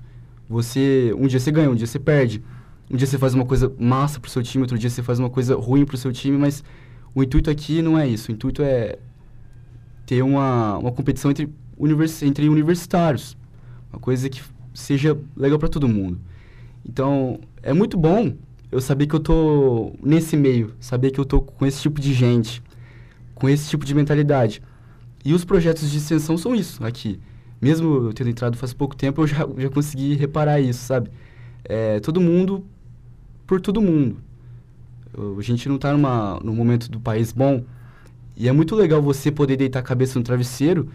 [0.47, 2.41] Você, um dia você ganha, um dia você perde.
[2.89, 5.29] Um dia você faz uma coisa massa pro seu time, outro dia você faz uma
[5.29, 6.63] coisa ruim pro seu time, mas
[7.13, 8.31] o intuito aqui não é isso.
[8.31, 8.99] O intuito é
[10.05, 13.35] ter uma, uma competição entre, univers, entre universitários.
[13.91, 14.41] Uma coisa que
[14.73, 16.17] seja legal para todo mundo.
[16.87, 18.33] Então, é muito bom
[18.71, 22.13] eu saber que eu tô nesse meio, saber que eu tô com esse tipo de
[22.13, 22.63] gente,
[23.35, 24.61] com esse tipo de mentalidade.
[25.25, 27.19] E os projetos de extensão são isso aqui.
[27.63, 31.09] Mesmo eu tendo entrado faz pouco tempo, eu já, já consegui reparar isso, sabe?
[31.63, 32.65] É, todo mundo
[33.47, 34.17] por todo mundo.
[35.37, 37.63] A gente não tá numa, num momento do país bom.
[38.35, 40.89] E é muito legal você poder deitar a cabeça no travesseiro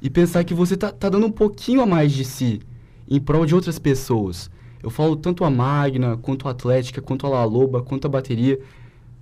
[0.00, 2.60] e pensar que você tá, tá dando um pouquinho a mais de si
[3.08, 4.48] em prol de outras pessoas.
[4.80, 8.60] Eu falo tanto a Magna, quanto a Atlética, quanto a La Loba, quanto a bateria.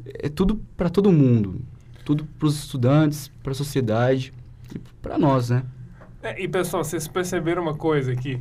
[0.05, 1.59] É tudo para todo mundo.
[2.05, 4.35] Tudo para os estudantes, para a sociedade
[4.75, 5.63] e para nós, né?
[6.23, 8.39] É, e pessoal, vocês perceberam uma coisa aqui?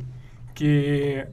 [0.54, 1.26] Que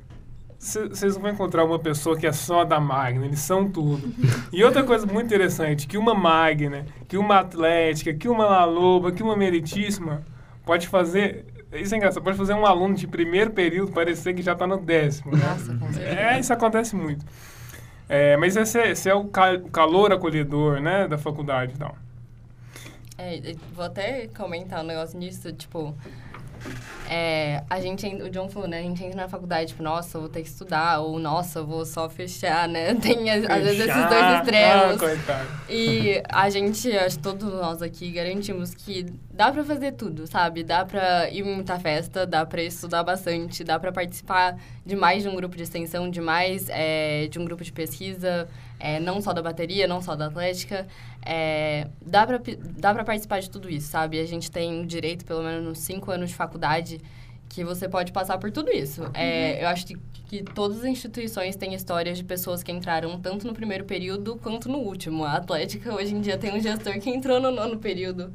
[0.60, 4.12] vocês não vão encontrar uma pessoa que é só da Magna, eles são tudo.
[4.52, 9.12] E outra coisa muito interessante, que uma Magna, que uma Atlética, que uma La Loba,
[9.12, 10.24] que uma Meritíssima,
[10.66, 11.46] pode fazer...
[11.72, 14.78] Isso é engraçado, pode fazer um aluno de primeiro período parecer que já está no
[14.78, 15.32] décimo.
[15.38, 15.44] Né?
[15.80, 16.02] Nossa.
[16.02, 17.24] É, isso acontece muito.
[18.10, 21.78] É, mas esse é, esse é o ca- o calor acolhedor, né, da faculdade e
[21.78, 21.96] tal.
[23.20, 25.96] É, vou até comentar um negócio nisso, tipo...
[27.10, 28.80] É, a gente, en- o John falou, né?
[28.80, 31.66] A gente entra na faculdade, tipo, nossa, eu vou ter que estudar, ou nossa, eu
[31.66, 32.94] vou só fechar, né?
[33.02, 34.96] Tem às às vezes esses dois extremos.
[34.96, 35.48] Ah, coitado.
[35.70, 39.08] E a gente, acho que todos nós aqui garantimos que
[39.40, 40.66] dá pra fazer tudo, sabe?
[40.66, 45.24] Dá pra ir em muita festa, dá pra estudar bastante, dá pra participar de mais
[45.24, 49.22] de um grupo de extensão, de mais é, de um grupo de pesquisa, é, não
[49.22, 50.86] só da bateria, não só da atlética.
[51.26, 54.20] É, dá, pra, pi- dá pra participar de tudo isso, sabe?
[54.20, 57.00] A gente tem o direito, pelo menos nos cinco anos de faculdade,
[57.48, 59.10] que você pode passar por tudo isso.
[59.14, 59.98] É, eu acho que,
[60.28, 64.68] que todas as instituições têm histórias de pessoas que entraram tanto no primeiro período quanto
[64.68, 65.24] no último.
[65.24, 68.32] A Atlética hoje em dia tem um gestor que entrou no nono período,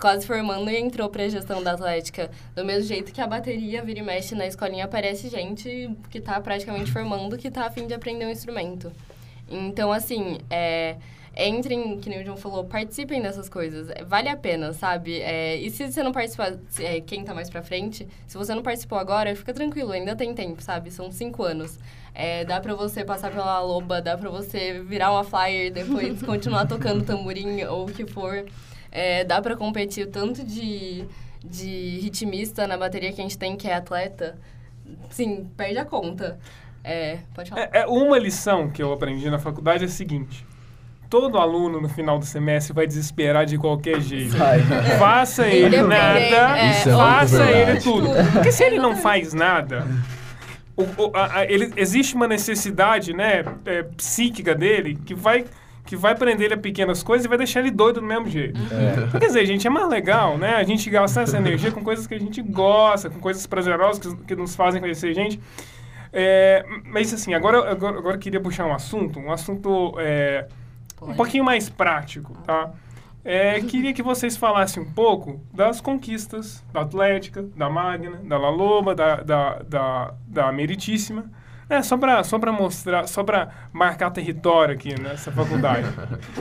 [0.00, 2.30] quase formando e entrou para a gestão da Atlética.
[2.54, 6.40] Do mesmo jeito que a bateria vira e mexe na escolinha, aparece gente que está
[6.40, 8.90] praticamente formando, que está a fim de aprender um instrumento.
[9.48, 10.96] Então, assim, é,
[11.36, 13.90] entrem, que nem o João falou, participem dessas coisas.
[13.90, 15.20] É, Vale a pena, sabe?
[15.20, 18.54] É, e se você não participar, se- é, quem tá mais pra frente, se você
[18.54, 20.90] não participou agora, fica tranquilo, ainda tem tempo, sabe?
[20.90, 21.78] São cinco anos.
[22.14, 26.66] É, dá pra você passar pela loba, dá pra você virar uma flyer, depois continuar
[26.66, 28.44] tocando tamborim ou o que for.
[28.92, 31.04] É, dá pra competir o tanto de,
[31.44, 34.36] de ritmista na bateria que a gente tem, que é atleta.
[35.10, 36.38] Sim, perde a conta.
[36.82, 37.62] É, pode falar.
[37.72, 40.44] É, é uma lição que eu aprendi na faculdade é a seguinte.
[41.08, 44.36] Todo aluno no final do semestre vai desesperar de qualquer jeito.
[44.98, 48.08] Faça ele Independente, nada, é, é faça ele tudo.
[48.32, 49.84] Porque se ele não faz nada,
[50.76, 55.44] o- o- a- a- ele, existe uma necessidade né, é, psíquica dele que vai,
[55.90, 58.60] que vai prender ele a pequenas coisas e vai deixar ele doido do mesmo jeito.
[59.08, 60.54] Então, quer dizer, gente, é mais legal, né?
[60.54, 64.24] A gente gastar essa energia com coisas que a gente gosta, com coisas prazerosas que,
[64.24, 65.40] que nos fazem conhecer gente.
[66.12, 70.46] É, mas assim, agora, agora, agora eu queria puxar um assunto, um assunto é,
[71.02, 72.70] um pouquinho mais prático, tá?
[73.24, 78.48] É, queria que vocês falassem um pouco das conquistas da Atlética, da Magna, da La
[78.48, 81.24] Loba, da, da, da, da Meritíssima.
[81.70, 85.86] É, só pra, só pra mostrar, só pra marcar território aqui nessa faculdade.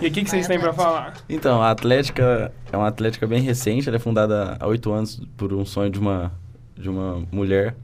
[0.01, 1.13] E o que, que vocês têm pra falar?
[1.29, 5.53] Então, a Atlética é uma Atlética bem recente, ela é fundada há oito anos por
[5.53, 6.31] um sonho de uma,
[6.75, 7.75] de uma mulher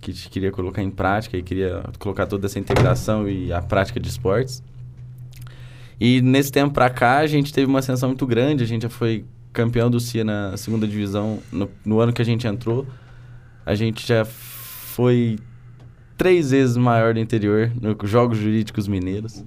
[0.00, 4.08] que queria colocar em prática e queria colocar toda essa integração e a prática de
[4.08, 4.60] esportes.
[6.00, 8.88] E nesse tempo pra cá, a gente teve uma ascensão muito grande, a gente já
[8.88, 12.84] foi campeão do CIA na segunda divisão no, no ano que a gente entrou.
[13.64, 15.38] A gente já foi
[16.20, 19.42] três vezes maior do interior nos Jogos Jurídicos Mineiros.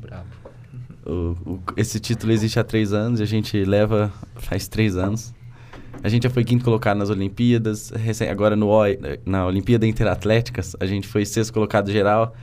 [1.05, 5.31] O- o- esse título existe há três anos e a gente leva faz três anos.
[6.01, 8.69] A gente já foi quinto colocado nas Olimpíadas, recém- agora no
[9.23, 12.36] na Olimpíada Interatléticas, a gente foi sexto colocado geral.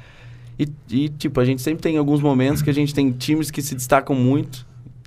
[0.56, 3.60] E, e, tipo, a gente sempre tem alguns momentos que a gente tem times que
[3.60, 4.64] se destacam muito.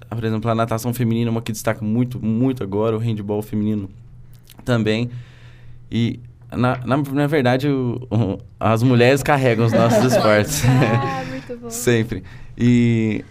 [0.10, 3.90] Por exemplo, a natação feminina é uma que destaca muito, muito agora, o handball feminino
[4.66, 5.10] também.
[5.90, 6.20] E,
[6.58, 10.64] na, na, na verdade, o- o- as mulheres carregam os nossos esportes.
[10.66, 11.70] Ah, muito bom.
[11.70, 12.24] Sempre.
[12.58, 13.24] E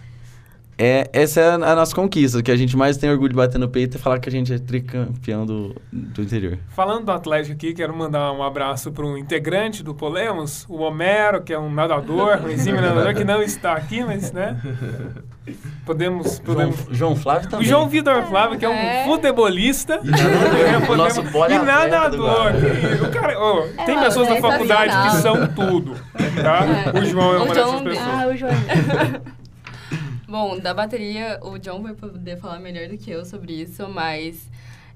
[0.77, 3.57] é, essa é a, a nossa conquista, que a gente mais tem orgulho de bater
[3.59, 6.57] no peito e falar que a gente é tricampeão do, do interior.
[6.69, 11.41] Falando do Atlético aqui, quero mandar um abraço para um integrante do Polemos, o Homero,
[11.41, 14.59] que é um nadador, um exímio nadador que não está aqui, mas, né?
[15.85, 16.39] Podemos...
[16.39, 16.85] podemos...
[16.91, 19.03] João Flávio O João Vitor Flávio, que é um É.
[19.03, 19.99] futebolista.
[20.01, 20.85] nadador.
[20.87, 22.51] Podemos- Nosso E nadador.
[22.53, 23.07] Guarda.
[23.07, 25.95] O cara, ô, tem É, pessoas na faculdade que são tudo.
[26.41, 26.65] Tá?
[26.95, 26.99] É.
[26.99, 28.19] O João é O uma João- dessas pessoas.
[28.21, 28.51] Ah, o João.
[30.27, 34.49] Bom, da bateria, o John vai poder falar melhor do que eu sobre isso, mas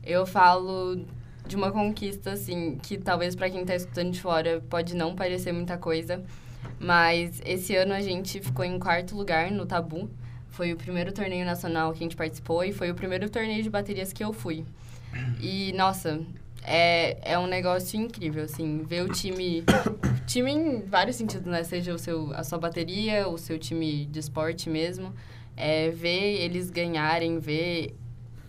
[0.03, 1.05] eu falo
[1.45, 5.51] de uma conquista, assim, que talvez para quem tá escutando de fora pode não parecer
[5.51, 6.21] muita coisa.
[6.79, 10.09] Mas esse ano a gente ficou em quarto lugar no Tabu.
[10.57, 13.69] Foi o primeiro torneio nacional que a gente participou e foi o primeiro torneio de
[13.69, 14.65] baterias que eu fui.
[15.39, 16.19] E, nossa,
[16.63, 19.63] é, é um negócio incrível, assim, ver o time...
[20.25, 21.63] time em vários sentidos, né?
[21.63, 25.13] Seja o seu, a sua bateria, o seu time de esporte mesmo.
[25.55, 27.95] É, ver eles ganharem, ver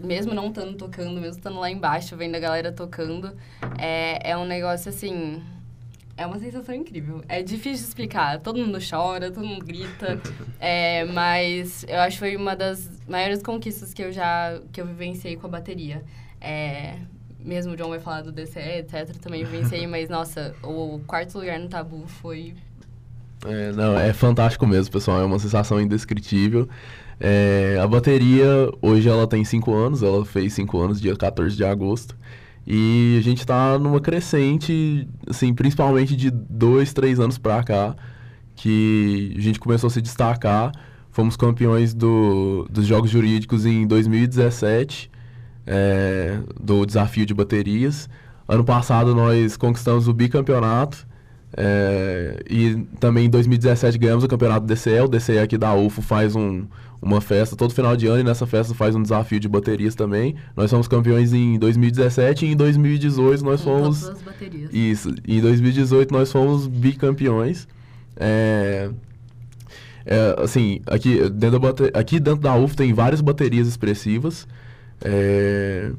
[0.00, 3.36] mesmo não estando tocando, mesmo estando lá embaixo, vendo a galera tocando,
[3.78, 5.42] é, é um negócio assim.
[6.18, 7.22] É uma sensação incrível.
[7.28, 8.40] É difícil de explicar.
[8.40, 10.20] Todo mundo chora, todo mundo grita.
[10.58, 14.86] é, mas eu acho que foi uma das maiores conquistas que eu já que eu
[14.86, 16.02] vivenciei com a bateria.
[16.40, 16.96] É,
[17.38, 19.16] mesmo o John vai falar do DCE, etc.
[19.18, 22.52] Também vivenciei, mas nossa, o quarto lugar no tabu foi.
[23.46, 25.20] É, não, é fantástico mesmo, pessoal.
[25.20, 26.68] É uma sensação indescritível.
[27.20, 31.64] É, a bateria, hoje ela tem 5 anos, ela fez 5 anos dia 14 de
[31.64, 32.16] agosto.
[32.70, 37.96] E a gente está numa crescente, assim, principalmente de 2, 3 anos para cá,
[38.54, 40.72] que a gente começou a se destacar.
[41.10, 45.10] Fomos campeões do, dos Jogos Jurídicos em 2017,
[45.66, 48.06] é, do desafio de baterias.
[48.46, 51.07] Ano passado nós conquistamos o bicampeonato.
[51.56, 55.00] É, e também em 2017 ganhamos o campeonato DCE.
[55.00, 56.64] O DCE aqui da UFO faz um,
[57.00, 60.34] uma festa todo final de ano e nessa festa faz um desafio de baterias também.
[60.56, 64.00] Nós somos campeões em 2017 e em 2018 nós fomos.
[64.02, 64.70] Todas as baterias.
[64.72, 65.14] Isso.
[65.26, 67.66] Em 2018 nós fomos bicampeões.
[68.16, 68.90] É,
[70.04, 74.46] é, assim, aqui dentro, da bate- aqui dentro da UF tem várias baterias expressivas.
[75.02, 75.92] É,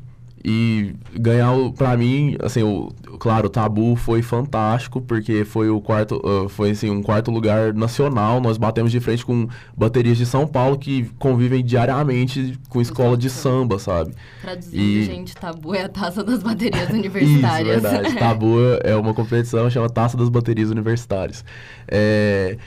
[0.44, 6.22] e ganhar, pra mim, assim, o, claro, o Tabu foi fantástico, porque foi o quarto,
[6.26, 8.40] ah, foi assim, um quarto lugar nacional.
[8.40, 9.48] Nós batemos de frente com
[9.78, 14.14] baterias de São Paulo que convivem diariamente com escola de samba, sabe?
[14.42, 17.82] Traduzindo, E- gente, tabu é a taça das baterias Isso, universitárias.
[17.82, 18.16] verdade.
[18.20, 21.44] Tabu é uma competição, chama Taça das Baterias Universitárias.
[21.88, 22.58] É,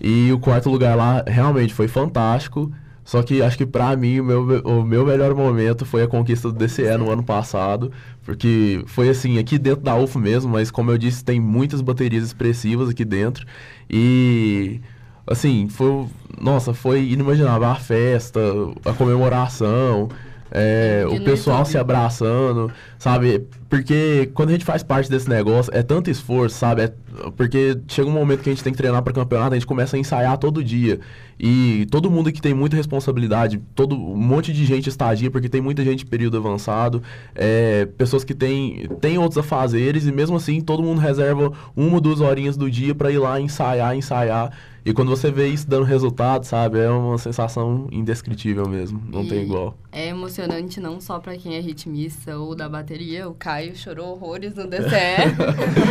[0.00, 2.72] e o quarto lugar lá realmente foi fantástico.
[3.10, 6.48] Só que acho que pra mim o meu, o meu melhor momento foi a conquista
[6.48, 7.90] do DCE no ano passado.
[8.24, 12.22] Porque foi assim, aqui dentro da UFO mesmo, mas como eu disse, tem muitas baterias
[12.22, 13.44] expressivas aqui dentro.
[13.90, 14.80] E
[15.26, 16.06] assim, foi.
[16.40, 18.40] Nossa, foi inimaginável a festa,
[18.84, 20.08] a comemoração.
[20.50, 23.46] É, o no pessoal se abraçando, sabe?
[23.68, 26.82] Porque quando a gente faz parte desse negócio, é tanto esforço, sabe?
[26.82, 26.92] É-
[27.36, 29.96] porque chega um momento que a gente tem que treinar para campeonato, a gente começa
[29.96, 31.00] a ensaiar todo dia.
[31.38, 35.60] E todo mundo que tem muita responsabilidade, todo um monte de gente estagia, porque tem
[35.60, 37.02] muita gente período avançado,
[37.34, 42.00] é, pessoas que têm, têm outros afazeres, e mesmo assim todo mundo reserva uma ou
[42.00, 44.52] duas horinhas do dia para ir lá ensaiar, ensaiar.
[44.84, 46.78] E quando você vê isso dando resultado, sabe?
[46.78, 49.76] É uma sensação indescritível mesmo, não tem E igual.
[49.92, 53.28] É emocionante não só pra quem é ritmista ou da bateria.
[53.28, 55.36] O Caio chorou horrores no DCE.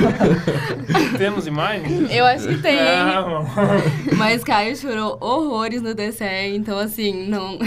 [1.18, 2.10] Temos imagens?
[2.12, 2.80] Eu acho que tem.
[2.80, 3.24] Ah.
[4.18, 7.60] Mas Caio chorou horrores no DCE, então assim, não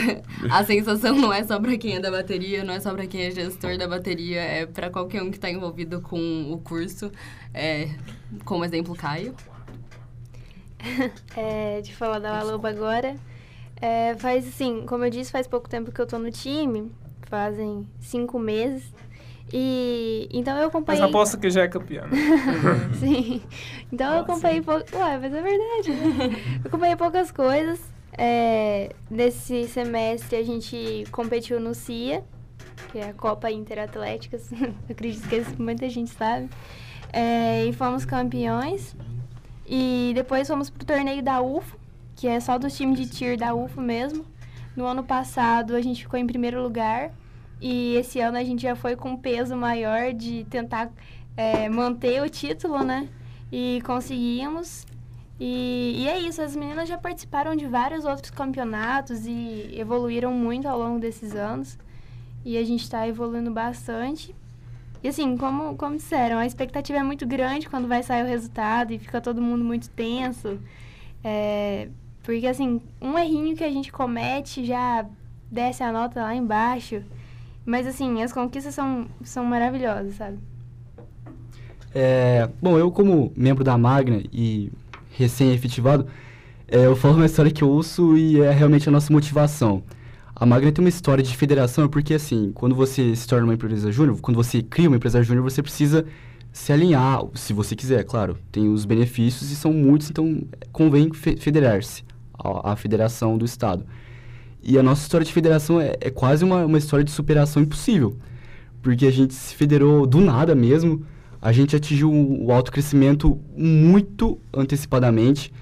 [0.51, 3.23] a sensação não é só pra quem é da bateria, não é só pra quem
[3.23, 7.13] é gestor da bateria, é pra qualquer um que tá envolvido com o curso.
[7.55, 7.89] É,
[8.45, 9.35] como exemplo, Caio.
[11.37, 13.15] É, de falar da Laloba agora.
[13.81, 16.91] É, faz assim, como eu disse, faz pouco tempo que eu tô no time.
[17.29, 18.85] Fazem cinco meses.
[19.53, 21.03] E então eu Mas acompanhei.
[21.03, 22.03] aposto que já é campeã.
[22.07, 22.17] né?
[22.99, 23.43] Sim.
[23.93, 24.85] Então eu acompanhei pouco.
[24.97, 25.91] Ué, mas é verdade.
[25.93, 26.37] né?
[26.63, 27.81] Eu acompanhei poucas coisas.
[28.17, 32.23] É, nesse semestre a gente competiu no CIA,
[32.91, 34.51] que é a Copa Interatléticas.
[34.89, 36.49] Acredito que muita gente sabe.
[37.13, 38.95] É, e fomos campeões.
[39.75, 41.79] E depois fomos pro torneio da UFO,
[42.15, 44.27] que é só dos times de tir da UFO mesmo.
[44.77, 47.11] No ano passado a gente ficou em primeiro lugar.
[47.59, 50.93] E esse ano a gente já foi com um peso maior de tentar
[51.35, 53.09] é, manter o título, né?
[53.51, 54.87] E conseguimos.
[55.41, 60.69] E, e é isso, as meninas já participaram de vários outros campeonatos e evoluíram muito
[60.69, 61.79] ao longo desses anos.
[62.45, 64.35] E a gente está evoluindo bastante.
[65.03, 68.93] E assim, como, como disseram, a expectativa é muito grande quando vai sair o resultado
[68.93, 70.59] e fica todo mundo muito tenso.
[71.25, 71.89] É,
[72.23, 75.05] porque assim, um errinho que a gente comete já
[75.51, 77.03] desce a nota lá embaixo.
[77.65, 80.39] Mas assim, as conquistas são, são maravilhosas, sabe?
[81.95, 84.73] É, bom, eu como membro da Magna e
[85.11, 86.07] recém-efetivado,
[86.67, 89.83] é, eu falo uma história que eu ouço e é realmente a nossa motivação.
[90.35, 93.93] A Magna tem uma história de federação porque, assim, quando você se torna uma empresa
[93.93, 96.05] júnior, quando você cria uma empresa júnior, você precisa
[96.53, 98.37] se alinhar, se você quiser, claro.
[98.51, 102.03] Tem os benefícios e são muitos, então convém fe- federar-se
[102.39, 103.85] à, federação do Estado.
[104.63, 108.17] E a nossa história de federação é, é quase uma, uma história de superação impossível.
[108.83, 111.05] porque a gente se federou do nada mesmo.
[111.41, 115.53] A gente atingiu o alto crescimento muito antecipadamente,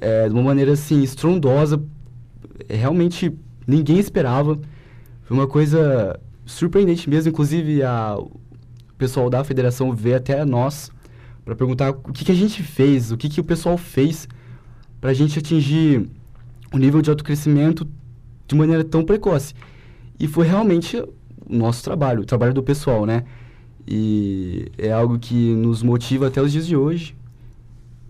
[0.00, 1.82] é, de uma maneira assim estrondosa.
[2.68, 3.32] É, realmente
[3.66, 4.58] ninguém esperava.
[5.22, 7.30] Foi uma coisa surpreendente mesmo.
[7.30, 8.40] Inclusive, a, o
[8.98, 10.90] pessoal da federação veio até nós
[11.44, 14.28] para perguntar o que, que, a gente fez, o que, que o pessoal fez
[15.00, 16.08] para a gente atingir
[16.72, 17.86] o nível de autocrescimento
[18.46, 19.54] de maneira tão precoce.
[20.18, 21.12] E foi realmente o
[21.48, 23.24] nosso trabalho, o trabalho do pessoal, né?
[23.86, 27.16] E é algo que nos motiva até os dias de hoje.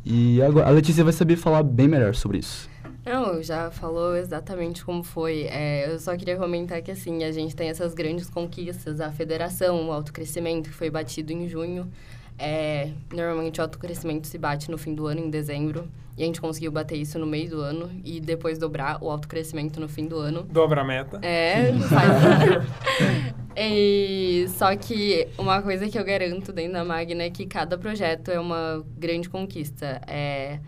[0.04, 2.68] E agora, a Letícia vai saber falar bem melhor sobre isso.
[3.04, 5.42] Não, já falou exatamente como foi.
[5.50, 9.88] É, eu só queria comentar que, assim, a gente tem essas grandes conquistas, a federação,
[9.88, 11.90] o autocrescimento, que foi batido em junho.
[12.38, 15.88] É, normalmente o autocrescimento se bate no fim do ano, em dezembro.
[16.16, 19.80] E a gente conseguiu bater isso no meio do ano e depois dobrar o autocrescimento
[19.80, 20.42] no fim do ano.
[20.42, 21.18] Dobra a meta.
[21.22, 23.34] É, faz.
[23.56, 28.30] e, só que uma coisa que eu garanto dentro da Magna é que cada projeto
[28.30, 30.02] é uma grande conquista.
[30.06, 30.60] É,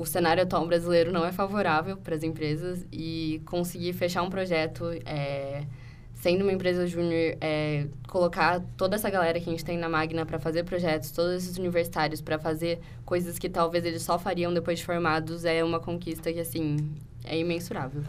[0.00, 4.86] o cenário atual brasileiro não é favorável para as empresas e conseguir fechar um projeto
[5.04, 5.64] é,
[6.14, 10.24] sendo uma empresa júnior, é, colocar toda essa galera que a gente tem na Magna
[10.24, 14.78] para fazer projetos, todos esses universitários para fazer coisas que talvez eles só fariam depois
[14.78, 16.78] de formados, é uma conquista que, assim,
[17.22, 18.02] é imensurável.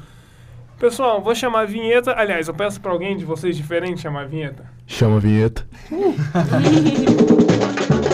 [0.79, 2.13] Pessoal, vou chamar a vinheta.
[2.17, 4.65] Aliás, eu peço para alguém de vocês diferente chamar a vinheta.
[4.87, 5.67] Chama a vinheta.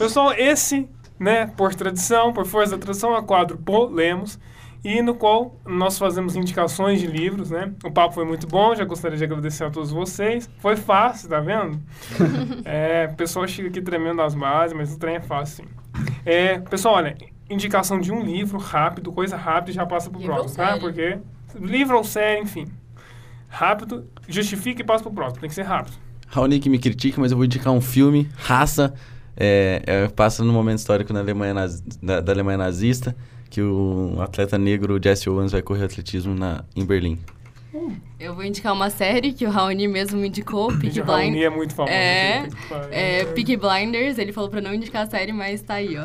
[0.00, 0.88] Pessoal, esse
[1.18, 4.40] né, por tradição, por força da tradição, a quadro Polemos,
[4.82, 7.70] e no qual nós fazemos indicações de livros, né?
[7.84, 10.48] O papo foi muito bom, já gostaria de agradecer a todos vocês.
[10.58, 11.78] Foi fácil, tá vendo?
[12.64, 15.70] é, o pessoal chega aqui tremendo as bases, mas o trem é fácil, sim.
[16.24, 17.14] É, pessoal, olha,
[17.50, 20.78] indicação de um livro rápido, coisa rápida e já passa pro Livro próximo, tá?
[20.78, 21.18] Porque
[21.56, 22.66] livro ou série, enfim.
[23.48, 25.98] Rápido, justifica e passa pro próximo, tem que ser rápido.
[26.26, 28.94] Raoni que me critica, mas eu vou indicar um filme, Raça,
[29.36, 33.14] é, é, passa no momento histórico na Alemanha naz- da, da Alemanha nazista,
[33.48, 37.18] que o atleta negro Jesse Owens vai correr atletismo na, em Berlim.
[38.18, 41.44] Eu vou indicar uma série que o Raoni mesmo me indicou, Peaky Vídeo Raoni Blinders.
[41.52, 41.94] é muito famoso.
[41.94, 42.48] É.
[42.90, 46.04] É, Peaky Blinders, ele falou pra não indicar a série, mas tá aí, ó.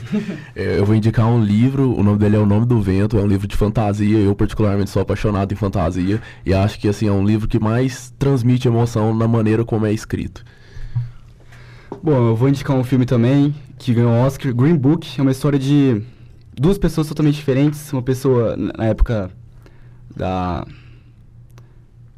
[0.54, 3.22] É, Eu vou indicar um livro, o nome dele é O Nome do Vento, é
[3.22, 7.12] um livro de fantasia, eu particularmente sou apaixonado em fantasia, e acho que assim, é
[7.12, 10.44] um livro que mais transmite emoção na maneira como é escrito.
[12.00, 15.18] Bom, eu vou indicar um filme também que ganhou o Oscar, Green Book.
[15.18, 16.00] É uma história de
[16.54, 17.92] duas pessoas totalmente diferentes.
[17.92, 19.30] Uma pessoa na época
[20.14, 20.64] da.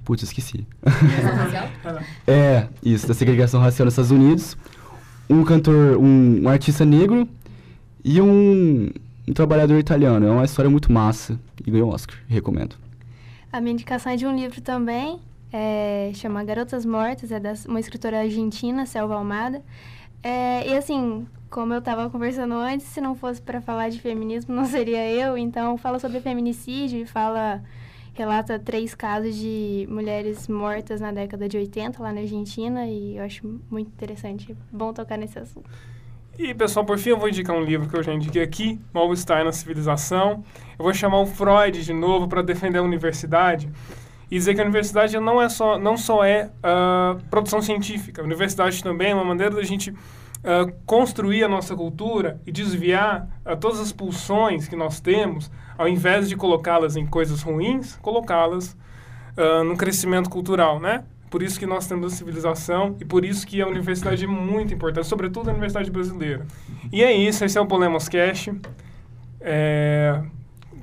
[0.04, 0.66] Putz, esqueci.
[2.26, 4.56] É, isso, da segregação racial nos Estados Unidos.
[5.28, 7.26] Um cantor, um, um artista negro
[8.04, 8.90] e um,
[9.26, 10.26] um trabalhador italiano.
[10.26, 12.16] É uma história muito massa e ganhou o Oscar.
[12.28, 12.76] Recomendo.
[13.52, 15.18] A minha indicação é de um livro também,
[15.52, 19.62] é, chama Garotas Mortas, é de uma escritora argentina, Selva Almada.
[20.22, 24.54] É, e assim, como eu estava conversando antes, se não fosse para falar de feminismo,
[24.54, 25.36] não seria eu.
[25.36, 27.62] Então, fala sobre feminicídio e fala,
[28.14, 33.24] relata três casos de mulheres mortas na década de 80 lá na Argentina e eu
[33.24, 35.68] acho muito interessante, bom tocar nesse assunto.
[36.38, 39.44] E, pessoal, por fim, eu vou indicar um livro que eu já indiquei aqui, Mal-Estar
[39.44, 40.42] na Civilização.
[40.78, 43.68] Eu vou chamar o Freud de novo para defender a universidade
[44.30, 48.22] e dizer que a universidade não, é só, não só é ah, produção científica.
[48.22, 49.92] A universidade também é uma maneira da gente
[50.44, 55.88] ah, construir a nossa cultura e desviar ah, todas as pulsões que nós temos, ao
[55.88, 58.76] invés de colocá-las em coisas ruins, colocá-las
[59.64, 61.02] no crescimento cultural, né?
[61.30, 64.74] Por isso que nós temos a civilização e por isso que a universidade é muito
[64.74, 66.44] importante, sobretudo a universidade brasileira.
[66.92, 68.52] E é isso, esse é o Polemos Cast.
[69.40, 70.20] É...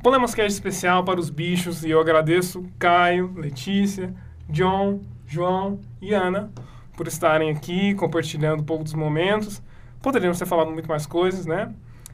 [0.07, 4.13] Polemos Cast especial para os bichos e eu agradeço Caio, Letícia,
[4.49, 6.49] John, João e Ana
[6.95, 9.61] por estarem aqui compartilhando um pouco dos momentos.
[10.01, 11.73] Poderíamos ter falado muito mais coisas, né?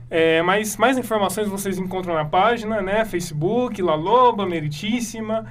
[0.09, 3.05] É, mas mais informações vocês encontram na página, né?
[3.05, 5.45] Facebook, La Loba, Meritíssima,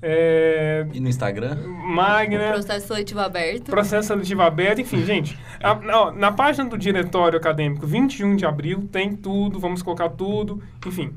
[0.00, 1.58] é, E no Instagram?
[1.66, 2.52] Magna.
[2.54, 3.64] Processo seletivo aberto.
[3.70, 5.38] Processo seletivo aberto, enfim, gente.
[5.62, 10.62] a- na, na página do Diretório Acadêmico, 21 de abril, tem tudo, vamos colocar tudo.
[10.86, 11.12] Enfim,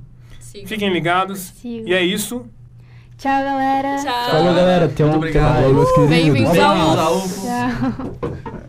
[0.56, 0.68] Siga.
[0.68, 1.54] fiquem ligados.
[1.62, 1.90] Siga.
[1.90, 2.46] E é isso.
[3.18, 3.96] Tchau, galera!
[4.02, 4.30] Tchau.
[4.30, 4.86] Falou, galera.
[4.86, 6.08] Até um Muito obrigado.
[6.08, 7.22] Bem-vindos ao.
[7.22, 8.66] Tchau!